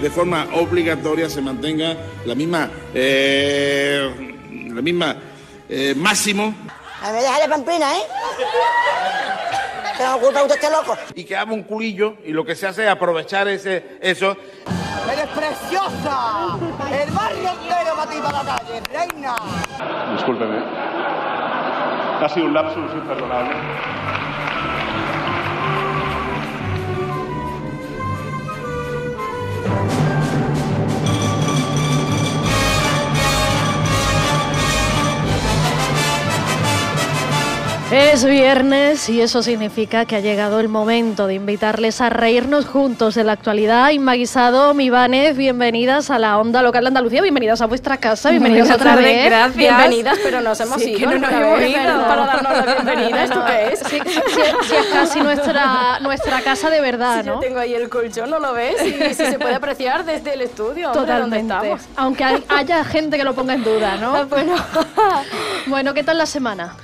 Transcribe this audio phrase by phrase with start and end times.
[0.00, 4.36] de forma obligatoria se mantenga la misma, eh,
[4.72, 5.16] la misma
[5.68, 6.54] eh, máximo.
[7.02, 8.02] A ver, déjale pampina, ¿eh?
[9.96, 10.96] ¿Qué me oculta usted este loco?
[11.14, 14.36] Y que haga un culillo y lo que se hace es aprovechar ese, eso.
[15.12, 16.56] ¡Eres preciosa!
[16.90, 19.36] ¡El barrio entero para ti para la calle, reina!
[20.14, 20.58] Discúlpeme.
[22.20, 23.54] Ha sido un lapsus imperdonable.
[37.90, 43.16] Es viernes y eso significa que ha llegado el momento de invitarles a reírnos juntos
[43.16, 43.90] de la actualidad.
[43.90, 48.68] Inma Guisado, Mibanez, bienvenidas a la Onda Local de Andalucía, bienvenidas a vuestra casa, bienvenidas
[48.68, 49.24] Buenas otra tardes, vez.
[49.26, 49.56] gracias.
[49.56, 50.98] Bienvenidas, pero nos hemos Sí, ido.
[51.00, 52.06] que no nos hemos ido.
[52.06, 53.24] Para darnos la bienvenida.
[53.24, 53.78] ¿Esto qué es?
[53.80, 54.20] Sí, sí,
[54.68, 57.34] sí, es casi nuestra, nuestra casa de verdad, ¿no?
[57.34, 58.76] Yo tengo ahí el colchón, ¿no lo ves?
[58.86, 61.54] Y si se puede apreciar desde el estudio, hombre, ¿dónde Totalmente.
[61.72, 61.80] estamos?
[61.96, 64.14] Aunque hay- haya gente que lo ponga en duda, ¿no?
[64.14, 64.54] Ah, Bueno,
[65.66, 66.74] Bueno, ¿qué tal la semana?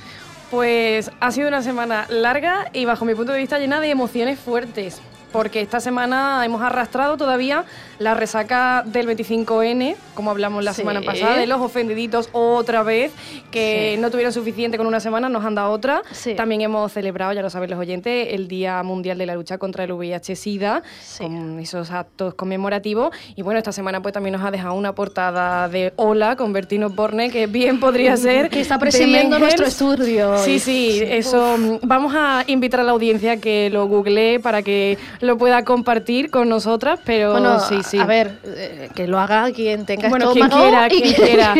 [0.51, 4.39] Pues ha sido una semana larga y bajo mi punto de vista llena de emociones
[4.39, 5.01] fuertes.
[5.33, 7.65] Porque esta semana hemos arrastrado todavía
[7.99, 10.81] la resaca del 25N, como hablamos la Sí.
[10.81, 13.11] semana pasada, de los ofendiditos otra vez,
[13.51, 14.01] que Sí.
[14.01, 16.01] no tuvieron suficiente con una semana, nos han dado otra.
[16.11, 16.35] Sí.
[16.35, 19.83] También hemos celebrado, ya lo saben los oyentes, el Día Mundial de la Lucha contra
[19.83, 20.83] el VIH-Sida,
[21.17, 23.15] con esos actos conmemorativos.
[23.35, 26.89] Y bueno, esta semana pues también nos ha dejado una portada de Hola con Bertino
[26.89, 28.49] Borne, que bien podría ser.
[28.49, 30.37] Que está presidiendo nuestro estudio.
[30.39, 31.55] Sí, sí, eso.
[31.81, 36.49] Vamos a invitar a la audiencia que lo googlee para que lo pueda compartir con
[36.49, 37.97] nosotras, pero Bueno, sí, sí.
[37.99, 41.55] a ver, eh, que lo haga quien tenga Bueno, quien estómago quiera, y quien quiera.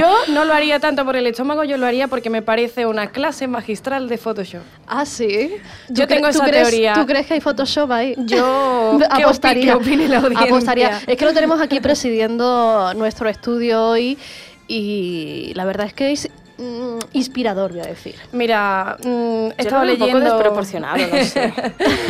[0.00, 3.08] Yo no lo haría tanto por el estómago, yo lo haría porque me parece una
[3.10, 4.62] clase magistral de Photoshop.
[4.86, 5.50] Ah, sí.
[5.88, 6.92] Yo ¿Tú cre- tengo esa crees- teoría.
[6.94, 8.14] ¿Tú crees que hay Photoshop ahí?
[8.18, 9.74] Yo- ¿qué apostaría.
[9.74, 10.46] opi- qué opine la audiencia?
[10.46, 11.00] Apostaría.
[11.06, 14.18] Es que lo tenemos aquí presidiendo nuestro estudio hoy
[14.66, 18.16] y la verdad es que es mm, inspirador, voy a decir.
[18.32, 20.20] Mira, mm, he estado veo un poco leyendo.
[20.34, 21.52] desproporcionado, no sé.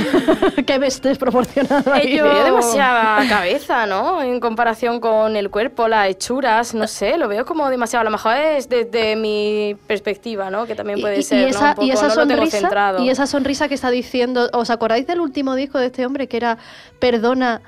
[0.66, 2.14] que ves desproporcionado ahí.
[2.14, 4.22] Ello- Tiene demasiada cabeza, ¿no?
[4.22, 8.00] En comparación con el cuerpo, las hechuras, no sé, lo veo como demasiado.
[8.00, 10.66] A lo mejor es desde mi perspectiva, ¿no?
[10.66, 11.48] Que también puede y, ser, y ¿no?
[11.50, 13.03] esa, Un poco, y esa no lo tengo sonrisa centrado.
[13.04, 16.36] y esa sonrisa que está diciendo ¿os acordáis del último disco de este hombre que
[16.36, 16.59] era
[16.98, 17.60] perdona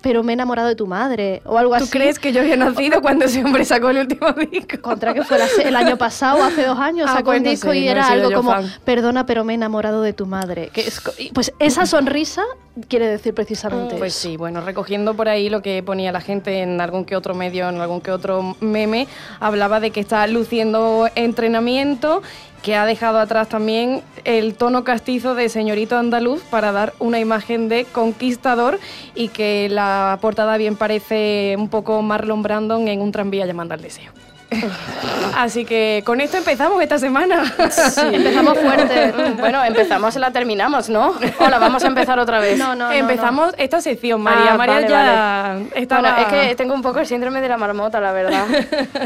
[0.00, 2.56] pero me he enamorado de tu madre o algo ¿Tú así crees que yo había
[2.56, 4.80] nacido cuando ese hombre sacó el último disco?
[4.80, 7.74] contra que fue el año pasado, hace dos años, Ah, sacó pues un no disco
[7.74, 8.72] y no era algo como, fan.
[8.84, 10.70] perdona, pero me he enamorado de tu madre.
[10.72, 11.00] Que es
[11.32, 12.42] pues esa sonrisa
[12.88, 14.28] quiere decir precisamente Pues eso.
[14.28, 17.68] sí, bueno, recogiendo por ahí lo que ponía la gente en algún que otro medio,
[17.68, 19.06] en algún que otro meme,
[19.40, 22.22] hablaba de que está luciendo entrenamiento,
[22.62, 27.68] que ha dejado atrás también el tono castizo de señorito andaluz para dar una imagen
[27.68, 28.78] de conquistador
[29.14, 33.80] y que la portada bien parece un poco Marlon Brandon en un tranvía llamando al
[33.80, 34.10] deseo.
[35.36, 37.54] Así que con esto empezamos esta semana.
[37.58, 39.12] Empezamos fuerte.
[39.38, 41.14] Bueno, empezamos y la terminamos, ¿no?
[41.38, 42.58] O la vamos a empezar otra vez.
[42.58, 44.52] No, no, no, Empezamos esta sección, María.
[44.52, 46.00] Ah, María vale, ya estaba...
[46.00, 48.46] Bueno, es que tengo un poco el síndrome de la marmota, la verdad.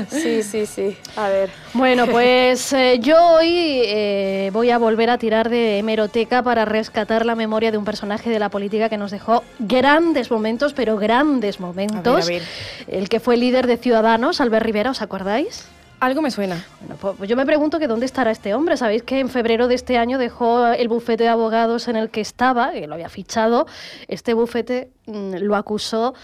[0.08, 0.96] Sí, sí, sí.
[1.16, 1.50] A ver.
[1.74, 7.26] Bueno, pues eh, yo hoy eh, voy a volver a tirar de hemeroteca para rescatar
[7.26, 11.60] la memoria de un personaje de la política que nos dejó grandes momentos, pero grandes
[11.60, 12.24] momentos.
[12.24, 12.42] A ver,
[12.88, 15.31] El que fue líder de Ciudadanos, Albert Rivera, ¿os acordáis?
[16.00, 16.64] Algo me suena.
[16.80, 18.76] Bueno, pues, pues yo me pregunto que dónde estará este hombre.
[18.76, 22.20] Sabéis que en febrero de este año dejó el bufete de abogados en el que
[22.20, 23.66] estaba, que lo había fichado.
[24.08, 26.14] Este bufete mm, lo acusó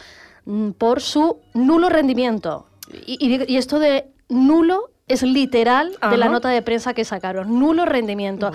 [0.47, 2.67] mm, por su nulo rendimiento.
[3.07, 6.33] Y, y- y esto de nulo es literal de la Ajá.
[6.33, 7.59] nota de prensa que sacaron.
[7.61, 8.51] Nulo rendimiento.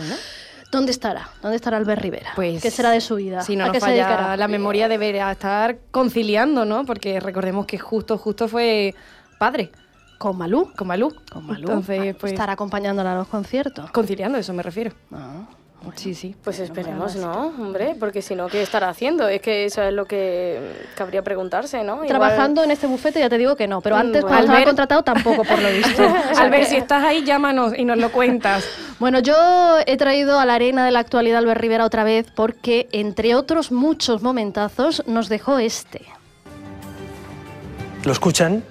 [0.73, 1.29] ¿Dónde estará?
[1.41, 2.31] ¿Dónde estará Albert Rivera?
[2.35, 3.41] Pues, ¿Qué será de su vida?
[3.41, 4.37] Si no ¿A nos qué se falla dedicará?
[4.37, 6.83] la memoria, debería estar conciliando, ¿no?
[6.83, 8.93] Porque recordemos que justo, justo fue
[9.37, 9.71] padre
[10.23, 10.71] Con Malú.
[10.77, 11.13] con Malú.
[11.31, 11.59] Con Malú.
[11.67, 13.91] Entonces, pues, Estará acompañándola a los conciertos.
[13.91, 14.91] conciliando, eso me refiero.
[15.11, 15.43] Ah,
[15.95, 16.33] Sí, sí.
[16.41, 17.47] Pues esperemos, ¿no?
[17.59, 19.27] Hombre, porque si no, ¿qué estará haciendo?
[19.27, 20.61] Es que eso es lo que
[20.95, 21.95] cabría preguntarse, ¿no?
[21.95, 24.27] Igual- Trabajando en este bufete ya te digo que no, pero Mm, antes bueno.
[24.29, 26.01] cuando estaba Albert- contratado tampoco por lo visto.
[26.03, 28.63] O sea Al ver que- si estás ahí, llámanos y nos lo cuentas.
[28.99, 29.35] Bueno, yo
[29.85, 33.69] he traído a la arena de la actualidad Albert Rivera otra vez porque, entre otros
[33.73, 36.03] muchos momentazos, nos dejó este.
[38.05, 38.63] lo escuchan,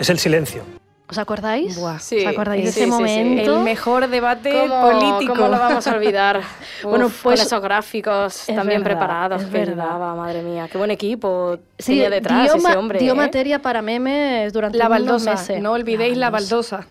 [0.00, 0.64] es el silencio.
[1.10, 1.76] ¿Os acordáis?
[1.78, 2.90] Buah, sí, ¿Os acordáis de sí, ese sí, sí.
[2.90, 3.56] momento?
[3.58, 5.34] El mejor debate ¿Cómo, político.
[5.34, 6.40] ¿Cómo lo vamos a olvidar?
[6.82, 9.84] Bueno, Uf, pues- con esos gráficos Es también verdad, preparados es que verdad.
[9.84, 10.68] llevaba, madre mía.
[10.70, 12.98] Qué buen equipo Sí, tenía detrás dio, ese hombre.
[13.00, 13.16] dio ¿eh?
[13.16, 15.60] materia para memes durante La unos baldosa, meses.
[15.62, 16.86] no olvidéis la baldosa.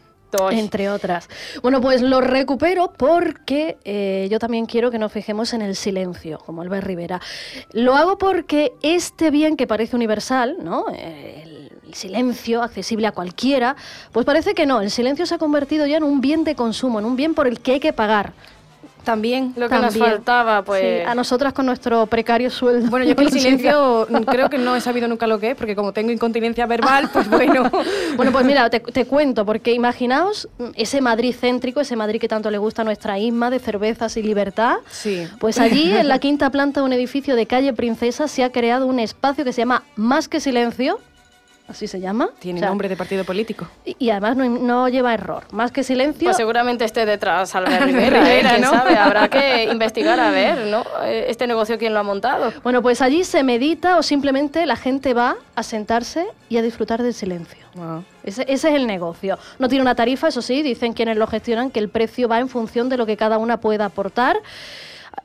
[0.52, 1.30] Entre otras.
[1.62, 6.38] Bueno, pues lo recupero porque eh, yo también quiero que nos fijemos en el silencio,
[6.40, 7.22] como Albert Rivera.
[7.72, 10.86] Lo hago porque este bien que parece universal, ¿no?
[10.90, 13.76] El, el silencio, accesible a cualquiera,
[14.12, 14.82] pues parece que no.
[14.82, 17.48] El silencio se ha convertido ya en un bien de consumo, en un bien por
[17.48, 18.34] el que hay que pagar.
[19.04, 19.54] También.
[19.56, 20.82] Lo que nos faltaba, pues.
[20.82, 22.90] Sí, a nosotras con nuestro precario sueldo.
[22.90, 25.78] Bueno, yo con el silencio creo que no he sabido nunca lo que es, porque
[25.78, 27.72] como tengo incontinencia verbal, pues bueno.
[28.18, 32.52] bueno, pues mira, te, te, cuento, porque imaginaos ese Madrid céntrico, ese Madrid que tanto
[32.52, 34.76] le gusta a nuestra Isma de cervezas y libertad.
[34.92, 35.26] Sí.
[35.40, 38.88] Pues allí, en la quinta planta de un edificio de calle Princesa, se ha creado
[38.88, 41.00] un espacio que se llama Más que Silencio,
[41.68, 42.30] así se llama.
[42.40, 43.68] Tiene o sea, nombre de partido político.
[43.86, 45.44] Y, y además no, no, lleva error.
[45.52, 46.26] Más que silencio.
[46.26, 48.72] Pues seguramente esté detrás Albert Rivera, Rivera ¿quién ¿no?
[48.72, 48.96] sabe?
[48.96, 50.84] Habrá que investigar a ver, ¿no?
[51.06, 52.54] Este negocio quién lo ha montado.
[52.64, 57.04] Bueno, pues allí se medita o simplemente la gente va a sentarse y a disfrutar
[57.04, 57.66] del silencio.
[57.76, 58.04] Wow.
[58.24, 59.38] Ese, ese, es el negocio.
[59.60, 62.50] No tiene una tarifa, eso sí, dicen quienes lo gestionan que el precio va en
[62.50, 64.38] función de lo que cada una pueda aportar.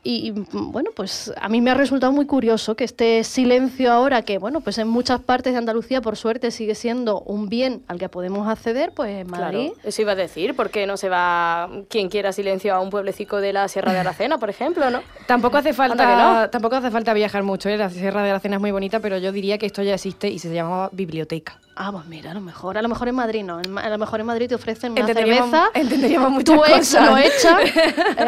[0.05, 4.39] Y bueno, pues a mí me ha resultado muy curioso que este silencio ahora, que
[4.39, 8.09] bueno, pues en muchas partes de Andalucía por suerte sigue siendo un bien al que
[8.09, 9.71] podemos acceder, pues en Madrid.
[9.73, 13.41] Claro, eso iba a decir, porque no se va quien quiera silencio a un pueblecico
[13.41, 15.03] de la Sierra de Aracena, por ejemplo, ¿no?
[15.27, 16.51] Tampoco hace falta, no?
[16.51, 17.77] tampoco hace falta viajar mucho, ¿eh?
[17.77, 20.39] la Sierra de Aracena es muy bonita, pero yo diría que esto ya existe y
[20.39, 21.59] se llamaba biblioteca.
[21.75, 24.21] Ah, pues mira, a lo mejor, a lo mejor en Madrid no, a lo mejor
[24.21, 27.07] en Madrid te ofrecen una cerveza, entenderíamos muchas tu ex cosas.
[27.11, 27.63] lo echa,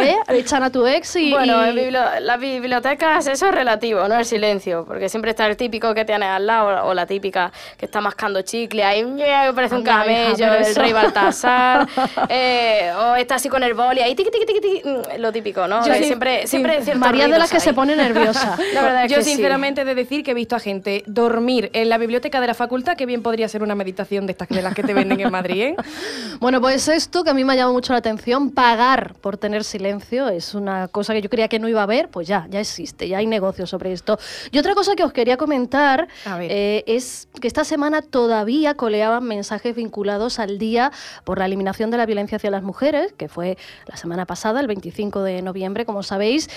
[0.03, 0.17] ¿eh?
[0.29, 1.31] echan a tu ex y...
[1.31, 1.54] Bueno, y...
[1.63, 5.95] en bibli las bibliotecas eso es relativo, no el silencio, porque siempre está el típico
[5.95, 9.81] que tienes al lado o la típica que está mascando chicle, ahí me parece un
[9.81, 10.81] Anda, camello, hija, el eso.
[10.81, 11.87] rey Baltasar,
[12.29, 15.67] eh, o está así con el boli, ahí tiqui, tiqui, tiqui, tiqui, mm, lo típico,
[15.67, 15.87] ¿no?
[15.87, 18.57] Yo sí, siempre, sí, siempre ciertos María de las que se pone nerviosa.
[18.75, 19.31] La verdad es Yo que sí.
[19.31, 22.55] sinceramente he de decir que he visto a gente dormir en la biblioteca de la
[22.55, 25.31] facultad, que bien podría ser una meditación de estas de las que te venden en
[25.31, 25.77] Madrid, ¿eh?
[26.41, 29.65] Bueno, pues esto que a mí me ha llamado mucho la atención, pagar por tener
[29.65, 32.61] silencio, es una cosa que yo creía que no iba a haber, pues ya, ya
[32.61, 34.19] existe, ya hay negocios sobre esto.
[34.51, 36.09] Y otra cosa que os quería comentar
[36.41, 40.93] eh, es que esta semana todavía coleaban mensajes vinculados al Día
[41.25, 43.57] por la Eliminación de la Violencia hacia las Mujeres, que fue
[43.87, 46.49] la semana pasada, el 25 de noviembre, como sabéis.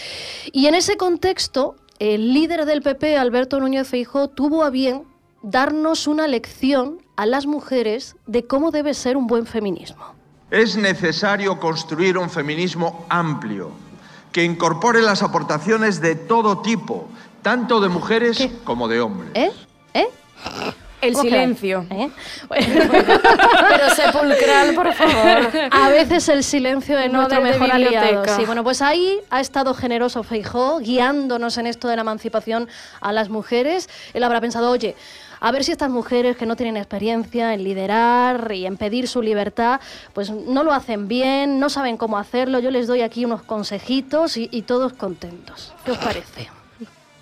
[0.51, 5.03] Y en ese contexto, el líder del PP, Alberto Núñez Feijóo, tuvo a bien
[5.43, 10.15] darnos una lección a las mujeres de cómo debe ser un buen feminismo.
[10.49, 13.86] Es necesario construir un feminismo amplio
[14.31, 17.07] que incorpore las aportaciones de todo tipo,
[17.41, 18.51] tanto de mujeres ¿Qué?
[18.63, 19.31] como de hombres.
[19.33, 19.51] ¿Eh?
[19.93, 20.07] ¿Eh?
[20.99, 21.85] El ¿Cómo que silencio.
[21.91, 22.09] ¿Eh?
[22.49, 25.49] Pero sepulcral, por favor.
[25.71, 28.23] A veces el silencio es No nuestro mejor aliado.
[28.35, 32.67] Sí, bueno, pues ahí ha estado generoso Feijó, guiándonos en esto de la emancipación
[32.99, 33.89] a las mujeres.
[34.13, 34.95] Él habrá pensado, oye,
[35.39, 39.21] a ver si estas mujeres que no tienen experiencia en liderar y en pedir su
[39.21, 39.79] libertad,
[40.13, 42.59] pues no lo hacen bien, no saben cómo hacerlo.
[42.59, 45.73] Yo les doy aquí unos consejitos y, y todos contentos.
[45.85, 46.49] ¿Qué os parece?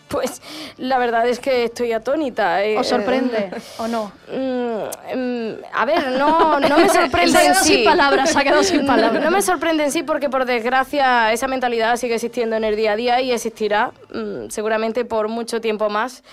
[0.07, 0.39] Pues
[0.77, 2.63] la verdad es que estoy atónita.
[2.63, 4.11] eh, ¿Os sorprende o no?
[4.31, 7.73] Mm, mm, a ver, no, no me sorprende en sí.
[7.77, 9.23] sin palabras, se ha quedado sin palabras.
[9.23, 12.91] No me sorprende en sí porque por desgracia esa mentalidad sigue existiendo en el día
[12.91, 16.23] a día y existirá mm, seguramente por mucho tiempo más.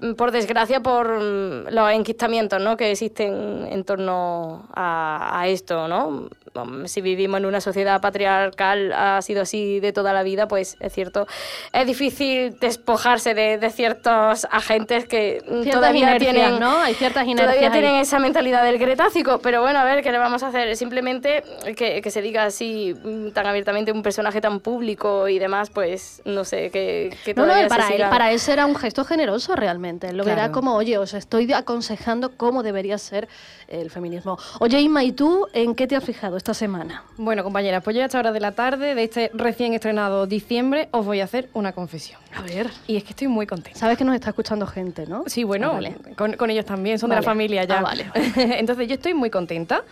[0.00, 2.76] Mm, Por desgracia, por mm, los enquistamientos ¿no?
[2.76, 6.28] que existen en torno a, a esto, ¿no?
[6.54, 10.76] Mm, Si vivimos en una sociedad patriarcal, ha sido así de toda la vida, pues
[10.80, 11.26] es cierto.
[11.72, 16.78] Es difícil despojarse de, de ciertos agentes que Ciertas todavía inercias, tienen, ¿no?
[16.78, 17.34] Hay ciertas ahí.
[17.72, 20.76] tienen esa mentalidad del cretácico, pero bueno, a ver, ¿qué le vamos a hacer?
[20.76, 21.42] Simplemente
[21.76, 22.94] que, que se diga así
[23.34, 27.68] tan abiertamente un personaje tan público y demás, pues no sé, que, que No, no,
[27.68, 29.87] para él, para él será un gesto generoso realmente.
[29.88, 30.52] Él lo verá Claro.
[30.52, 33.28] como, oye, os estoy aconsejando cómo debería ser
[33.68, 34.38] el feminismo.
[34.60, 37.04] Oye, Inma, ¿y tú en qué te has fijado esta semana?
[37.16, 40.88] Bueno, compañeras, pues yo a esta hora de la tarde de este recién estrenado diciembre
[40.92, 42.20] os voy a hacer una confesión.
[42.36, 42.68] A ver.
[42.86, 43.78] Y es que estoy muy contenta.
[43.78, 45.24] Sabes que nos está escuchando gente, ¿no?
[45.26, 45.96] Sí, bueno, Ah, vale.
[46.16, 47.78] con, con ellos también, son de la familia ya.
[47.78, 48.10] Ah, vale.
[48.36, 49.82] Entonces yo estoy muy contenta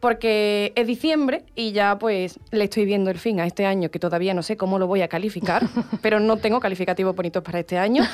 [0.00, 3.98] porque es diciembre y ya pues le estoy viendo el fin a este año que
[3.98, 5.66] todavía no sé cómo lo voy a calificar,
[6.02, 8.04] pero no tengo calificativos bonitos para este año.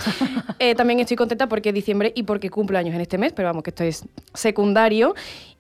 [0.59, 3.49] Eh, también estoy contenta porque es diciembre y porque cumplo años en este mes, pero
[3.49, 5.15] vamos que esto es secundario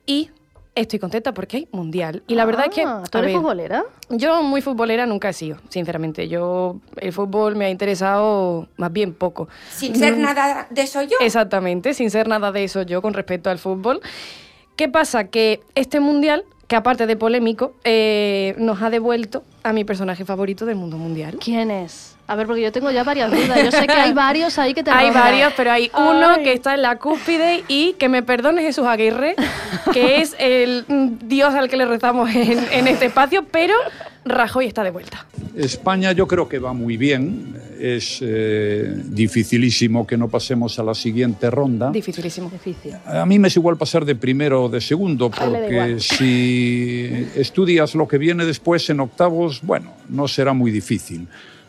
[0.07, 0.31] y
[0.75, 2.23] estoy contenta porque hay mundial.
[2.27, 2.83] Y la verdad es que...
[2.83, 3.85] Ah, ¿Tú a eres ver, futbolera?
[4.11, 6.29] yo muy futbolera nunca he sido, sinceramente.
[6.29, 9.49] Yo el fútbol me ha interesado más bien poco.
[9.71, 11.17] Sin ser nada de eso yo.
[11.21, 14.01] Exactamente, sin ser nada de eso yo con respecto al fútbol.
[14.77, 15.25] ¿Qué pasa?
[15.25, 20.67] Que este mundial que aparte de polémico, eh, nos ha devuelto a mi personaje favorito
[20.67, 21.39] del mundo mundial.
[21.43, 22.14] ¿Quién es?
[22.27, 23.63] A ver, porque yo tengo ya varias dudas.
[23.63, 26.75] Yo sé que hay varios ahí que te Hay varios, pero hay uno que está
[26.75, 29.37] en la cúspide y que me perdone Jesús Aguirre,
[29.93, 30.85] que es el
[31.23, 33.75] dios al que le rezamos en, en este espacio, pero
[34.25, 35.27] Rajoy está de vuelta.
[35.55, 37.63] España yo creo que va muy bien.
[37.79, 41.91] Es eh, dificilísimo que no pasemos a la siguiente ronda.
[41.91, 42.49] Dificilísimo.
[42.49, 42.95] Difícil.
[43.05, 48.09] A mí me es igual pasar de primero o de segundo, porque si estudias lo
[48.09, 51.29] que viene después en octavos, bueno, no será muy difícil.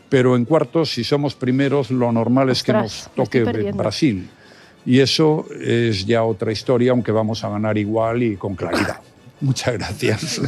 [0.09, 3.43] Pero en cuartos, si somos primeros, lo normal es que nos toque.
[3.73, 4.29] Brasil.
[4.85, 8.99] Y eso es ya otra historia, aunque vamos a ganar igual y con claridad.
[9.41, 10.41] Muchas gracias.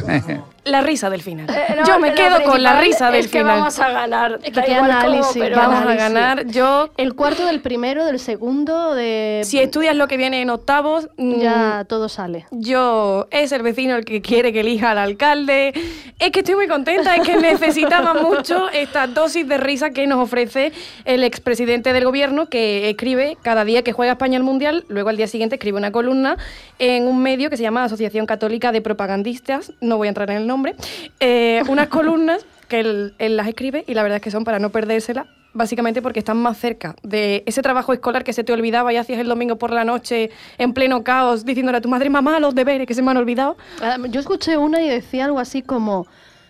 [0.64, 1.48] La risa del final.
[1.48, 3.58] Eh, no, Yo me quedo con la risa del es que final.
[3.58, 4.38] vamos a ganar.
[4.42, 6.46] Es que da qué igual cómo, análisis, Vamos a ganar.
[6.46, 9.42] Yo, El cuarto del primero, del segundo, de...
[9.44, 12.46] si estudias lo que viene en octavos, mm, Ya todo sale.
[12.50, 15.72] Yo, es el vecino el que quiere que elija al alcalde.
[16.18, 20.18] Es que estoy muy contenta, es que necesitaba mucho esta dosis de risa que nos
[20.18, 20.72] ofrece
[21.04, 25.16] el expresidente del gobierno, que escribe cada día que juega España al Mundial, luego al
[25.16, 26.36] día siguiente escribe una columna
[26.78, 30.38] en un medio que se llama Asociación Católica de Propagandistas, no voy a entrar en
[30.38, 30.57] el nombre,
[31.20, 34.58] eh, unas columnas que él, él las escribe y la verdad es que son para
[34.58, 35.26] no perdérsela.
[35.54, 39.18] Básicamente porque están más cerca de ese trabajo escolar que se te olvidaba y hacías
[39.18, 42.86] el domingo por la noche en pleno caos diciéndole a tu madre, mamá, los deberes
[42.86, 43.56] que se me han olvidado.
[43.80, 46.06] Ah, Yo escuché una y decía algo así como...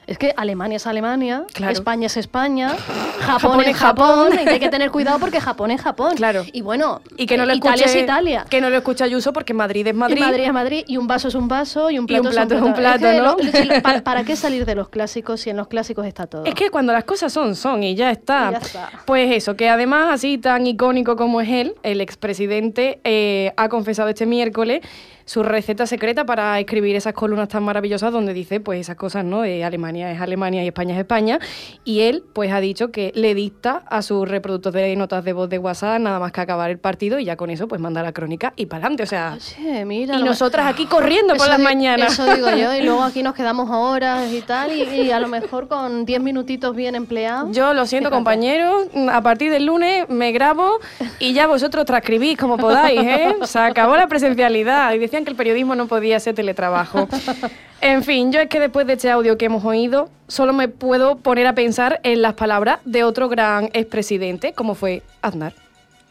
[0.08, 1.72] Es que Alemania es Alemania, Claro.
[1.72, 2.74] España es España,
[3.20, 4.48] Japón es Japón, Japón.
[4.48, 6.14] hay que tener cuidado porque Japón es Japón.
[6.16, 6.44] Claro.
[6.50, 8.46] Y bueno, Y que no lo eh, Italia escuche, es Italia.
[8.48, 10.16] Que no lo escucha Ayuso porque Madrid es Madrid.
[10.16, 12.30] Y Madrid es Madrid, y un vaso es un vaso, y un Y plato, un
[12.34, 13.22] plato es un Es plato, que ¿no?
[13.22, 16.44] lo- si- ¿para, para qué salir de los clásicos si en los clásicos está todo?
[16.46, 18.46] Es que cuando las cosas son, son y ya está.
[18.48, 18.90] Y ya está.
[19.04, 24.08] Pues eso, que además, así tan icónico como es él, el expresidente eh, ha confesado
[24.08, 24.80] este miércoles
[25.28, 29.42] su receta secreta para escribir esas columnas tan maravillosas donde dice pues esas cosas, ¿no?
[29.42, 31.38] De Alemania es Alemania y España es España.
[31.84, 35.50] Y él pues ha dicho que le dicta a sus reproductores de notas de voz
[35.50, 38.12] de WhatsApp nada más que acabar el partido y ya con eso pues manda la
[38.12, 39.02] crónica y para adelante.
[39.02, 42.14] O sea, Oye, mira, y nosotras aquí corriendo por las mañanas.
[42.14, 45.28] Eso digo yo, y luego aquí nos quedamos horas y tal, y, y a lo
[45.28, 47.54] mejor con 10 minutitos bien empleados.
[47.54, 48.86] Yo lo siento, compañeros.
[49.12, 50.78] A partir del lunes me grabo
[51.18, 53.36] y ya vosotros transcribís como podáis, ¿eh?
[53.42, 57.08] Se acabó la presencialidad y decían que el periodismo no podía ser teletrabajo.
[57.80, 61.18] En fin, yo es que después de este audio que hemos oído, solo me puedo
[61.18, 65.52] poner a pensar en las palabras de otro gran expresidente, como fue Aznar.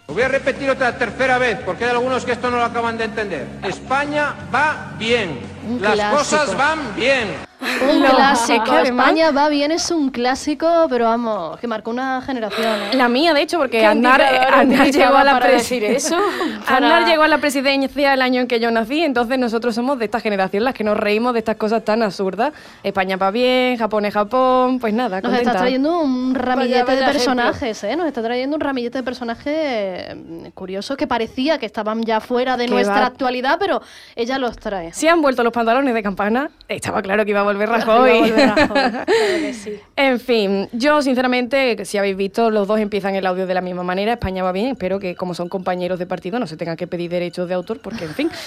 [0.08, 2.98] Lo voy a repetir otra tercera vez, porque hay algunos que esto no lo acaban
[2.98, 3.46] de entender.
[3.64, 5.38] España va bien.
[5.70, 6.18] Un Las clásico.
[6.20, 7.47] cosas van bien.
[7.60, 8.64] Un No, clásico.
[8.64, 12.66] es que además- España va bien, es un clásico, pero vamos, que marcó una generación.
[12.94, 12.96] ¿eh?
[12.96, 15.54] La mía, de hecho, porque ¿Qué Aznar, indicador Aznar utilizaba llegó a la para presi-
[15.58, 16.16] decir eso?
[16.68, 19.98] Aznar Para- llegó a la presidencia el año en que yo nací, entonces nosotros somos
[19.98, 22.54] de esta generación las que nos reímos de estas cosas tan absurdas.
[22.84, 25.50] España va bien, Japón es Japón, pues nada, Nos contenta.
[25.52, 27.96] está trayendo un ramillete vaya de personajes, ¿eh?
[27.96, 30.16] Nos está trayendo un ramillete de personajes
[30.54, 33.82] curiosos que parecía que estaban ya fuera de nuestra va- actualidad, pero
[34.16, 34.94] ella los trae.
[34.94, 36.50] Se han vuelto los pantalones de campana.
[36.68, 38.20] Estaba claro que iba volver Rajoy.
[38.20, 39.80] volver Rajoy, claro que sí.
[39.96, 43.84] en fin, yo sinceramente, si habéis visto, los dos empiezan el audio de la misma
[43.84, 44.14] manera.
[44.14, 44.68] España va bien.
[44.68, 47.80] Espero que, como son compañeros de partido, no se tengan que pedir derechos de autor,
[47.82, 48.30] porque, en fin.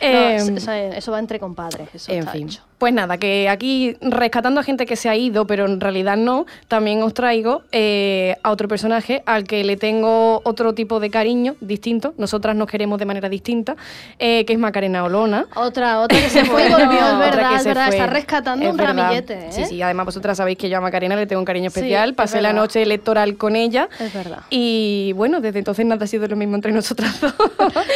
[0.00, 2.62] Eh, eso, eso- eso va entre compadres, eso En está fin, hecho.
[2.84, 6.44] Pues nada, que aquí rescatando a gente que se ha ido, pero en realidad no,
[6.68, 11.56] también os traigo eh, a otro personaje al que le tengo otro tipo de cariño
[11.62, 12.12] distinto.
[12.18, 13.74] Nosotras nos queremos de manera distinta,
[14.18, 15.46] eh, que es Macarena Olona.
[15.54, 17.86] Otra, otra que se fue y volvió, es verdad, es verdad.
[17.86, 17.96] fue.
[17.96, 18.94] Está rescatando Es un verdad.
[18.96, 19.46] ramillete, ¿eh?
[19.48, 22.10] Sí, sí, además vosotras sabéis que yo a Macarena le tengo un cariño Sí, especial.
[22.10, 22.60] es Pasé la verdad.
[22.64, 23.88] noche electoral con ella.
[23.98, 24.40] Es verdad.
[24.50, 27.32] Y bueno, desde entonces nada ha sido lo mismo entre nosotras dos.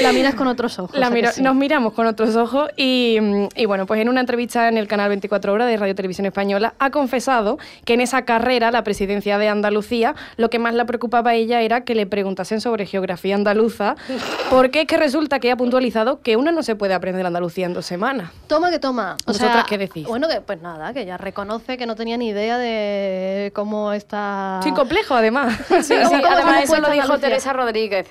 [0.00, 0.98] La miras con otros ojos.
[0.98, 1.42] La ¿a que miro- sí?
[1.42, 3.18] Nos miramos con otros ojos y,
[3.54, 6.74] y bueno, pues en una entrevista en el canal 24 Horas de Radio Televisión Española
[6.78, 11.30] ha confesado que en esa carrera, la presidencia de Andalucía, lo que más la preocupaba
[11.30, 13.96] a ella era que le preguntasen sobre geografía andaluza,
[14.50, 17.74] porque es que resulta que ha puntualizado que uno no se puede aprender Andalucía en
[17.74, 18.30] dos semanas.
[18.46, 19.16] Toma que toma.
[19.24, 20.06] O ¿Vosotras sea, qué decís?
[20.06, 24.60] Bueno, que pues nada, que ella reconoce que no tenía ni idea de cómo está...
[24.62, 25.58] Sin complejo, además.
[25.68, 27.18] Sí, sí, ¿Cómo- cómo además eso lo dijo?
[27.18, 28.08] Teresa Rodríguez.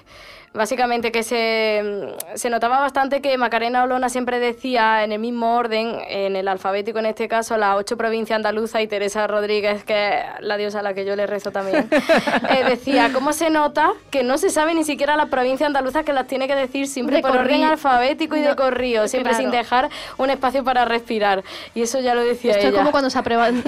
[0.54, 5.56] Básicamente que se, mm, se notaba bastante que Macarena Olona siempre decía en el mismo
[5.56, 10.18] orden, en el alfabético en este caso, las ocho provincias andaluzas y Teresa Rodríguez, que
[10.18, 11.88] es la diosa a la que yo le rezo también,
[12.50, 16.14] eh, decía, ¿cómo se nota que no se sabe ni siquiera las provincias andaluzas que
[16.14, 19.90] las tiene que decir siempre de por orden alfabético y de corrido, siempre sin dejar
[20.18, 21.44] un espacio para respirar?
[21.76, 23.20] Y eso ya lo decía Esto es como cuando se,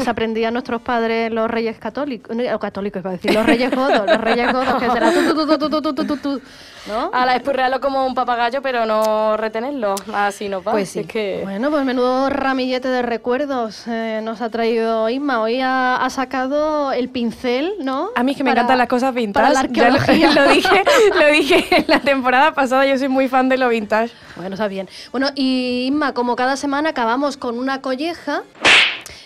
[0.03, 4.51] se aprendían nuestros padres los reyes católicos, no, católicos decir, los reyes godos, los reyes
[4.51, 6.41] godos, que será tu, tu, tu, tu, tu, tu, tu, tu
[6.86, 7.09] tu.
[7.13, 9.95] a la espurrearlo como un papagayo, pero no retenerlo.
[10.13, 10.71] Así no va.
[10.71, 11.00] Pues sí.
[11.01, 11.39] Es que...
[11.43, 15.41] Bueno, pues menudo ramillete de recuerdos eh, nos ha traído Isma.
[15.41, 18.09] Hoy ha, ha sacado el pincel, ¿no?
[18.15, 19.45] A mí es que me Para- encantan las cosas vintage.
[19.53, 19.67] Para la
[20.13, 20.83] Ya lo dije,
[21.19, 24.12] lo dije en la temporada pasada, yo soy muy fan de lo vintage.
[24.36, 24.88] Bueno, está bien.
[25.12, 28.43] Bueno, y Isma, como cada semana acabamos con una colleja.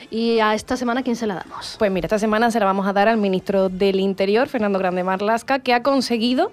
[0.10, 1.75] Y a esta semana, ¿quién se la damos?
[1.79, 5.03] Pues mira, esta semana se la vamos a dar al ministro del Interior, Fernando Grande
[5.03, 6.51] Marlasca, que ha conseguido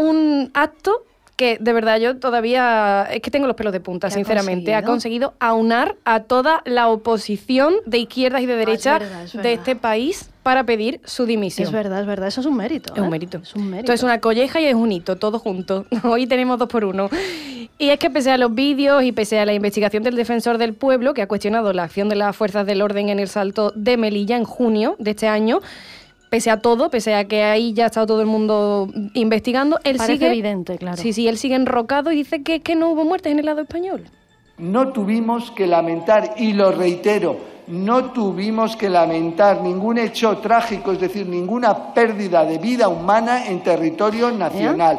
[0.00, 1.04] un acto
[1.40, 4.74] que de verdad yo todavía es que tengo los pelos de punta, ¿Qué ha sinceramente.
[4.74, 5.32] Ha conseguido?
[5.40, 10.28] aunar a toda la oposición de izquierdas y de derechas verdad, es de este país
[10.42, 11.66] para pedir su dimisión.
[11.66, 12.28] Es verdad, es verdad.
[12.28, 12.92] Eso es un mérito.
[12.92, 13.10] Es un ¿eh?
[13.10, 13.38] mérito.
[13.38, 13.90] Es un mérito.
[13.90, 15.86] Esto es una colleja y es un hito, todo junto.
[16.04, 17.08] Hoy tenemos dos por uno.
[17.78, 20.74] Y es que pese a los vídeos y pese a la investigación del defensor del
[20.74, 23.96] pueblo, que ha cuestionado la acción de las fuerzas del orden en el salto de
[23.96, 25.60] Melilla en junio de este año,
[26.30, 29.96] pese a todo, pese a que ahí ya ha estado todo el mundo investigando, él
[29.96, 30.28] Parece sigue...
[30.28, 30.96] evidente, claro.
[30.96, 33.60] Sí, sí, él sigue enrocado y dice que, que no hubo muertes en el lado
[33.60, 34.04] español.
[34.58, 41.00] No tuvimos que lamentar, y lo reitero, no tuvimos que lamentar ningún hecho trágico, es
[41.00, 44.98] decir, ninguna pérdida de vida humana en territorio nacional.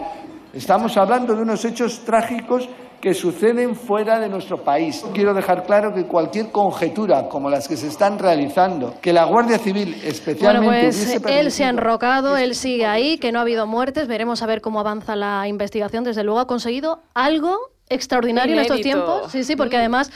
[0.54, 2.68] Estamos hablando de unos hechos trágicos
[3.02, 5.04] que suceden fuera de nuestro país.
[5.14, 9.58] Quiero dejar claro que cualquier conjetura como las que se están realizando, que la Guardia
[9.58, 13.66] Civil Bueno, especialmente pues él se ha enrocado, él sigue ahí, que no ha habido
[13.66, 14.08] muertes.
[14.08, 16.04] Veremos a ver cómo avanza la investigación.
[16.04, 17.58] Desde luego ha conseguido algo
[17.90, 19.32] extraordinario en estos tiempos.
[19.32, 20.12] Sí, sí, porque además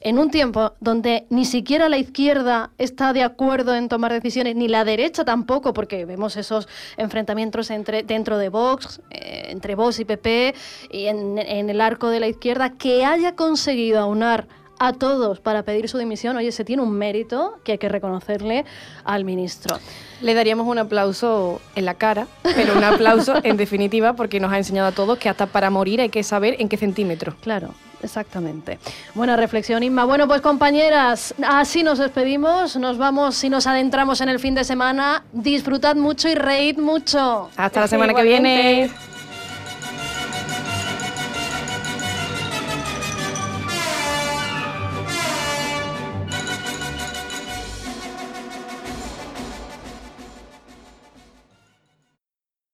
[0.00, 4.66] en un tiempo donde ni siquiera la izquierda está de acuerdo en tomar decisiones, ni
[4.68, 10.04] la derecha tampoco, porque vemos esos enfrentamientos entre, dentro de Vox, eh, entre Vox y
[10.04, 10.54] PP,
[10.90, 14.48] y en, en el arco de la izquierda, que haya conseguido aunar
[14.80, 18.64] a todos para pedir su dimisión, oye, se tiene un mérito que hay que reconocerle
[19.04, 19.78] al ministro.
[20.22, 24.56] Le daríamos un aplauso en la cara, pero un aplauso en definitiva porque nos ha
[24.56, 27.36] enseñado a todos que hasta para morir hay que saber en qué centímetro.
[27.42, 28.78] Claro, exactamente.
[29.14, 30.04] Buena reflexión, Inma.
[30.04, 32.76] Bueno, pues compañeras, así nos despedimos.
[32.76, 35.24] Nos vamos y nos adentramos en el fin de semana.
[35.32, 37.50] Disfrutad mucho y reíd mucho.
[37.56, 38.90] Hasta la semana que viene.